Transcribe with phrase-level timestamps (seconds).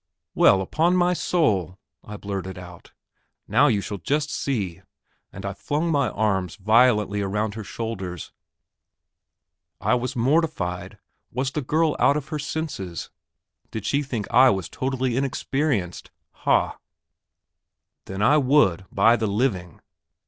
[0.33, 2.91] "Well, upon my soul!" I blurted out,
[3.47, 4.81] "now you shall just see,"
[5.31, 8.31] and I flung my arms violently around her shoulders.
[9.79, 10.97] I was mortified.
[11.31, 13.11] Was the girl out of her senses?
[13.69, 16.09] Did she think I was totally inexperienced!
[16.31, 16.79] Ha!
[18.05, 19.81] Then I would, by the living....